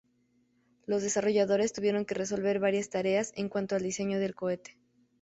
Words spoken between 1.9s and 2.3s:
que